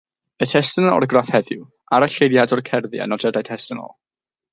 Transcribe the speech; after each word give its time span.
Y 0.43 0.45
testun 0.51 0.85
yn 0.85 0.93
orgraff 0.93 1.29
heddiw, 1.33 1.61
aralleiriad 1.97 2.55
o'r 2.57 2.63
cerddi 2.71 3.03
a 3.05 3.07
nodiadau 3.13 3.47
testunol. 3.51 3.93